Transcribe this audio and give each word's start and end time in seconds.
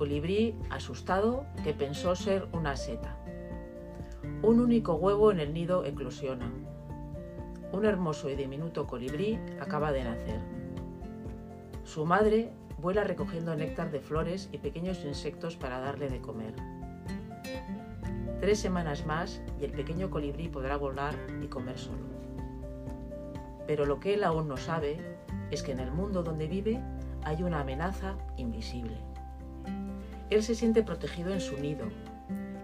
colibrí, 0.00 0.58
asustado, 0.70 1.44
que 1.62 1.74
pensó 1.74 2.16
ser 2.16 2.48
una 2.54 2.74
seta. 2.74 3.18
Un 4.42 4.58
único 4.58 4.94
huevo 4.94 5.30
en 5.30 5.40
el 5.40 5.52
nido 5.52 5.84
eclosiona. 5.84 6.50
Un 7.70 7.84
hermoso 7.84 8.30
y 8.30 8.34
diminuto 8.34 8.86
colibrí 8.86 9.38
acaba 9.60 9.92
de 9.92 10.04
nacer. 10.04 10.40
Su 11.84 12.06
madre 12.06 12.50
vuela 12.78 13.04
recogiendo 13.04 13.54
néctar 13.54 13.90
de 13.90 14.00
flores 14.00 14.48
y 14.52 14.56
pequeños 14.56 15.04
insectos 15.04 15.56
para 15.56 15.80
darle 15.80 16.08
de 16.08 16.22
comer. 16.22 16.54
Tres 18.40 18.58
semanas 18.58 19.04
más 19.04 19.42
y 19.60 19.66
el 19.66 19.72
pequeño 19.72 20.08
colibrí 20.08 20.48
podrá 20.48 20.78
volar 20.78 21.14
y 21.42 21.46
comer 21.48 21.76
solo. 21.78 22.06
Pero 23.66 23.84
lo 23.84 24.00
que 24.00 24.14
él 24.14 24.24
aún 24.24 24.48
no 24.48 24.56
sabe 24.56 25.18
es 25.50 25.62
que 25.62 25.72
en 25.72 25.80
el 25.80 25.92
mundo 25.92 26.22
donde 26.22 26.46
vive 26.46 26.82
hay 27.22 27.42
una 27.42 27.60
amenaza 27.60 28.16
invisible. 28.38 29.09
Él 30.30 30.44
se 30.44 30.54
siente 30.54 30.82
protegido 30.84 31.32
en 31.32 31.40
su 31.40 31.58
nido 31.58 31.86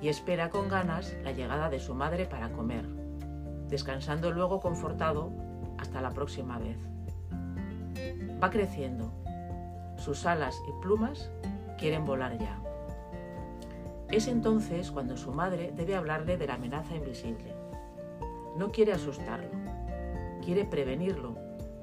y 0.00 0.08
espera 0.08 0.48
con 0.48 0.68
ganas 0.68 1.14
la 1.24 1.32
llegada 1.32 1.68
de 1.68 1.80
su 1.80 1.92
madre 1.92 2.24
para 2.24 2.52
comer, 2.52 2.86
descansando 3.68 4.30
luego 4.30 4.60
confortado 4.60 5.32
hasta 5.76 6.00
la 6.00 6.10
próxima 6.10 6.58
vez. 6.58 6.78
Va 8.42 8.50
creciendo. 8.50 9.12
Sus 9.96 10.24
alas 10.26 10.56
y 10.68 10.82
plumas 10.82 11.30
quieren 11.76 12.04
volar 12.04 12.38
ya. 12.38 12.62
Es 14.10 14.28
entonces 14.28 14.92
cuando 14.92 15.16
su 15.16 15.32
madre 15.32 15.72
debe 15.76 15.96
hablarle 15.96 16.36
de 16.36 16.46
la 16.46 16.54
amenaza 16.54 16.94
invisible. 16.94 17.52
No 18.56 18.70
quiere 18.70 18.92
asustarlo, 18.92 19.50
quiere 20.44 20.64
prevenirlo 20.64 21.36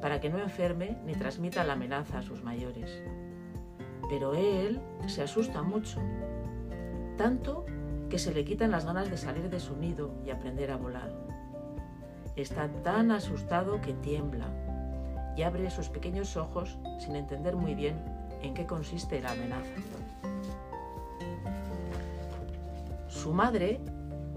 para 0.00 0.20
que 0.20 0.30
no 0.30 0.38
enferme 0.38 0.96
ni 1.04 1.14
transmita 1.14 1.64
la 1.64 1.72
amenaza 1.72 2.18
a 2.18 2.22
sus 2.22 2.42
mayores. 2.42 3.02
Pero 4.08 4.34
él 4.34 4.80
se 5.06 5.22
asusta 5.22 5.62
mucho, 5.62 6.00
tanto 7.16 7.64
que 8.08 8.18
se 8.18 8.32
le 8.32 8.44
quitan 8.44 8.70
las 8.70 8.84
ganas 8.86 9.10
de 9.10 9.16
salir 9.16 9.50
de 9.50 9.60
su 9.60 9.76
nido 9.76 10.14
y 10.24 10.30
aprender 10.30 10.70
a 10.70 10.76
volar. 10.76 11.12
Está 12.36 12.68
tan 12.82 13.10
asustado 13.10 13.80
que 13.80 13.94
tiembla 13.94 14.46
y 15.36 15.42
abre 15.42 15.70
sus 15.70 15.88
pequeños 15.88 16.36
ojos 16.36 16.78
sin 16.98 17.16
entender 17.16 17.56
muy 17.56 17.74
bien 17.74 17.96
en 18.42 18.54
qué 18.54 18.66
consiste 18.66 19.20
la 19.20 19.32
amenaza. 19.32 19.74
Su 23.08 23.32
madre 23.32 23.80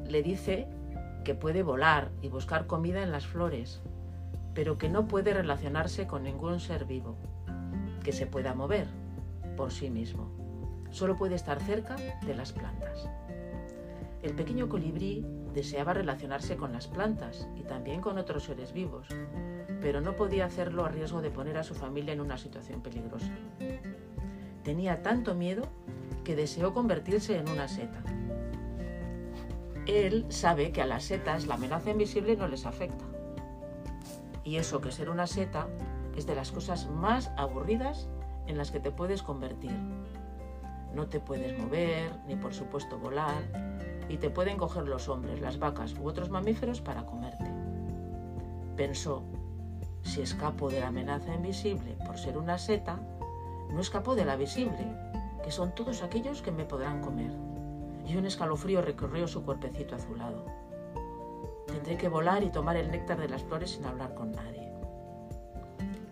le 0.07 0.23
dice 0.23 0.67
que 1.23 1.35
puede 1.35 1.61
volar 1.61 2.09
y 2.21 2.29
buscar 2.29 2.65
comida 2.65 3.03
en 3.03 3.11
las 3.11 3.27
flores, 3.27 3.81
pero 4.55 4.79
que 4.79 4.89
no 4.89 5.07
puede 5.07 5.33
relacionarse 5.33 6.07
con 6.07 6.23
ningún 6.23 6.59
ser 6.59 6.85
vivo, 6.85 7.15
que 8.03 8.13
se 8.13 8.25
pueda 8.25 8.55
mover 8.55 8.98
por 9.59 9.73
sí 9.73 9.89
mismo. 9.89 10.31
Solo 10.89 11.17
puede 11.17 11.35
estar 11.35 11.61
cerca 11.61 11.97
de 11.97 12.33
las 12.33 12.53
plantas. 12.53 13.09
El 14.21 14.33
pequeño 14.33 14.69
colibrí 14.69 15.25
deseaba 15.53 15.93
relacionarse 15.93 16.55
con 16.55 16.71
las 16.71 16.87
plantas 16.87 17.45
y 17.57 17.63
también 17.63 17.99
con 17.99 18.17
otros 18.17 18.45
seres 18.45 18.71
vivos, 18.71 19.09
pero 19.81 19.99
no 19.99 20.15
podía 20.15 20.45
hacerlo 20.45 20.85
a 20.85 20.87
riesgo 20.87 21.21
de 21.21 21.29
poner 21.29 21.57
a 21.57 21.63
su 21.63 21.75
familia 21.75 22.13
en 22.13 22.21
una 22.21 22.37
situación 22.37 22.81
peligrosa. 22.81 23.33
Tenía 24.63 25.01
tanto 25.01 25.35
miedo 25.35 25.67
que 26.23 26.37
deseó 26.37 26.73
convertirse 26.73 27.37
en 27.37 27.49
una 27.49 27.67
seta. 27.67 28.01
Él 29.87 30.25
sabe 30.29 30.71
que 30.71 30.81
a 30.81 30.85
las 30.85 31.03
setas 31.03 31.47
la 31.47 31.55
amenaza 31.55 31.89
invisible 31.91 32.37
no 32.37 32.47
les 32.47 32.65
afecta. 32.65 33.03
Y 34.45 34.55
eso 34.55 34.79
que 34.79 34.93
ser 34.93 35.09
una 35.09 35.27
seta 35.27 35.67
es 36.15 36.25
de 36.25 36.35
las 36.35 36.53
cosas 36.53 36.89
más 36.89 37.29
aburridas 37.35 38.07
en 38.49 38.57
las 38.57 38.71
que 38.71 38.79
te 38.79 38.91
puedes 38.91 39.23
convertir. 39.23 39.71
No 40.93 41.07
te 41.07 41.19
puedes 41.19 41.57
mover, 41.57 42.11
ni 42.27 42.35
por 42.35 42.53
supuesto 42.53 42.97
volar, 42.97 43.43
y 44.09 44.17
te 44.17 44.31
pueden 44.31 44.57
coger 44.57 44.87
los 44.87 45.07
hombres, 45.07 45.39
las 45.39 45.59
vacas 45.59 45.93
u 45.93 46.07
otros 46.07 46.29
mamíferos 46.29 46.81
para 46.81 47.05
comerte. 47.05 47.45
Pensó, 48.75 49.23
si 50.01 50.21
escapo 50.21 50.69
de 50.69 50.79
la 50.79 50.87
amenaza 50.87 51.33
invisible 51.33 51.95
por 52.05 52.17
ser 52.17 52.37
una 52.37 52.57
seta, 52.57 52.99
no 53.69 53.79
escapo 53.79 54.15
de 54.15 54.25
la 54.25 54.35
visible, 54.35 54.83
que 55.43 55.51
son 55.51 55.75
todos 55.75 56.01
aquellos 56.01 56.41
que 56.41 56.51
me 56.51 56.65
podrán 56.65 57.01
comer. 57.01 57.31
Y 58.07 58.17
un 58.17 58.25
escalofrío 58.25 58.81
recorrió 58.81 59.27
su 59.27 59.43
cuerpecito 59.43 59.95
azulado. 59.95 60.43
Tendré 61.67 61.97
que 61.97 62.09
volar 62.09 62.43
y 62.43 62.49
tomar 62.49 62.77
el 62.77 62.89
néctar 62.89 63.19
de 63.19 63.29
las 63.29 63.43
flores 63.43 63.71
sin 63.71 63.85
hablar 63.85 64.15
con 64.15 64.31
nadie. 64.31 64.73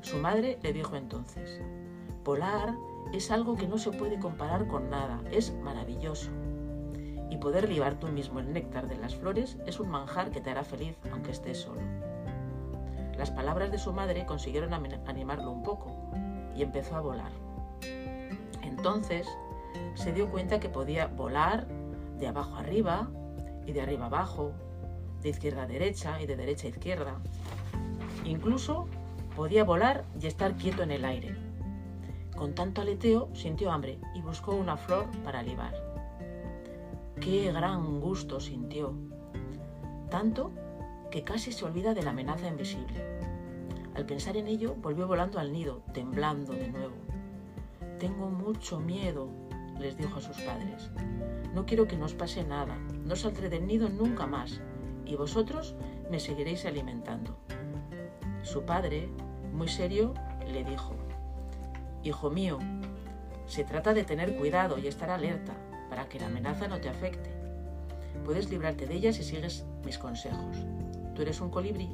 Su 0.02 0.18
madre 0.18 0.60
le 0.62 0.72
dijo 0.72 0.96
entonces, 0.96 1.60
volar 2.28 2.76
es 3.14 3.32
algo 3.32 3.56
que 3.56 3.70
no 3.70 3.78
se 3.78 3.90
puede 3.92 4.20
comparar 4.20 4.68
con 4.68 4.90
nada, 4.90 5.22
es 5.32 5.54
maravilloso. 5.54 6.30
Y 7.30 7.38
poder 7.38 7.70
libar 7.70 7.96
tú 8.02 8.08
mismo 8.08 8.42
el 8.42 8.52
néctar 8.52 8.90
de 8.90 8.98
las 8.98 9.16
flores 9.16 9.58
es 9.66 9.80
un 9.80 9.88
manjar 9.88 10.30
que 10.30 10.42
te 10.42 10.50
hará 10.50 10.66
feliz 10.66 10.98
aunque 11.10 11.32
estés 11.32 11.60
solo. 11.60 11.80
Las 13.18 13.32
palabras 13.32 13.72
de 13.72 13.78
su 13.78 13.94
madre 13.94 14.26
consiguieron 14.26 14.74
animarlo 14.74 15.52
un 15.52 15.64
poco 15.64 15.96
y 16.54 16.64
empezó 16.64 16.98
a 16.98 17.02
volar. 17.02 17.32
Entonces 18.62 19.26
se 19.94 20.12
dio 20.12 20.30
cuenta 20.30 20.60
que 20.60 20.68
podía 20.68 21.08
volar 21.08 21.66
de 22.20 22.28
abajo 22.28 22.58
arriba 22.58 23.10
y 23.66 23.72
de 23.72 23.82
arriba 23.82 24.08
abajo, 24.08 24.52
de 25.22 25.30
izquierda 25.30 25.64
a 25.64 25.68
derecha 25.68 26.22
y 26.22 26.26
de 26.26 26.36
derecha 26.36 26.68
a 26.68 26.72
izquierda. 26.72 27.16
Incluso 28.26 28.86
podía 29.34 29.64
volar 29.64 30.04
y 30.20 30.28
estar 30.28 30.56
quieto 30.58 30.84
en 30.84 30.92
el 30.92 31.06
aire. 31.06 31.47
Con 32.38 32.54
tanto 32.54 32.82
aleteo 32.82 33.30
sintió 33.34 33.72
hambre 33.72 34.00
y 34.14 34.22
buscó 34.22 34.56
una 34.56 34.78
flor 34.78 35.08
para 35.24 35.42
libar. 35.42 35.74
Qué 37.20 37.52
gran 37.52 38.00
gusto 38.00 38.40
sintió. 38.40 38.94
Tanto 40.12 40.52
que 41.10 41.24
casi 41.24 41.52
se 41.52 41.66
olvida 41.66 41.96
de 41.96 42.04
la 42.04 42.12
amenaza 42.12 42.48
invisible. 42.48 43.04
Al 43.96 44.06
pensar 44.06 44.38
en 44.38 44.48
ello, 44.48 44.76
volvió 44.76 45.08
volando 45.08 45.40
al 45.40 45.52
nido, 45.52 45.82
temblando 45.94 46.54
de 46.54 46.68
nuevo. 46.68 46.96
Tengo 47.98 48.30
mucho 48.30 48.80
miedo, 48.80 49.30
les 49.80 49.98
dijo 49.98 50.20
a 50.20 50.22
sus 50.22 50.38
padres. 50.38 50.92
No 51.56 51.66
quiero 51.66 51.88
que 51.88 51.98
nos 51.98 52.14
pase 52.14 52.44
nada, 52.44 52.78
no 53.04 53.16
saldré 53.16 53.50
del 53.50 53.66
nido 53.66 53.90
nunca 53.90 54.28
más, 54.28 54.62
y 55.06 55.16
vosotros 55.16 55.76
me 56.12 56.20
seguiréis 56.20 56.66
alimentando. 56.66 57.36
Su 58.44 58.62
padre, 58.64 59.10
muy 59.54 59.68
serio, 59.68 60.14
le 60.48 60.64
dijo, 60.64 60.94
Hijo 62.08 62.30
mío, 62.30 62.58
se 63.48 63.66
trata 63.66 63.94
de 63.94 64.06
tener 64.06 64.38
cuidado 64.38 64.78
y 64.78 64.88
estar 64.88 65.10
alerta 65.10 65.52
para 65.90 66.08
que 66.08 66.18
la 66.18 66.28
amenaza 66.28 66.70
no 66.70 66.80
te 66.80 66.88
afecte. 66.88 67.30
Puedes 68.24 68.50
librarte 68.50 68.86
de 68.86 68.96
ella 68.96 69.12
si 69.12 69.26
sigues 69.26 69.66
mis 69.84 69.98
consejos. 69.98 70.56
Tú 71.14 71.22
eres 71.22 71.42
un 71.42 71.50
colibrí 71.50 71.90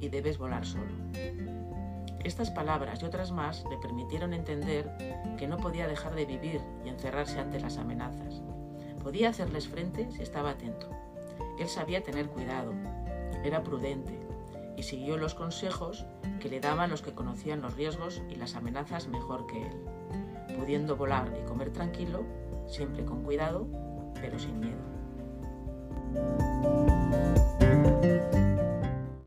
y 0.00 0.08
debes 0.08 0.38
volar 0.38 0.64
solo. 0.64 0.94
Estas 2.24 2.50
palabras 2.50 3.02
y 3.02 3.04
otras 3.04 3.32
más 3.32 3.62
le 3.68 3.76
permitieron 3.76 4.32
entender 4.32 5.36
que 5.36 5.46
no 5.46 5.58
podía 5.58 5.86
dejar 5.86 6.14
de 6.14 6.24
vivir 6.24 6.62
y 6.86 6.88
encerrarse 6.88 7.38
ante 7.38 7.60
las 7.60 7.76
amenazas. 7.76 8.40
Podía 9.02 9.28
hacerles 9.28 9.68
frente 9.68 10.10
si 10.10 10.22
estaba 10.22 10.52
atento. 10.52 10.88
Él 11.58 11.68
sabía 11.68 12.02
tener 12.02 12.28
cuidado, 12.28 12.72
era 13.44 13.62
prudente 13.62 14.18
y 14.80 14.82
siguió 14.82 15.18
los 15.18 15.34
consejos 15.34 16.06
que 16.40 16.48
le 16.48 16.58
daban 16.58 16.88
los 16.88 17.02
que 17.02 17.12
conocían 17.12 17.60
los 17.60 17.76
riesgos 17.76 18.22
y 18.30 18.36
las 18.36 18.54
amenazas 18.54 19.08
mejor 19.08 19.46
que 19.46 19.66
él, 19.66 20.56
pudiendo 20.56 20.96
volar 20.96 21.30
y 21.38 21.46
comer 21.46 21.70
tranquilo, 21.70 22.24
siempre 22.66 23.04
con 23.04 23.22
cuidado, 23.22 23.68
pero 24.22 24.38
sin 24.38 24.58
miedo. 24.58 24.78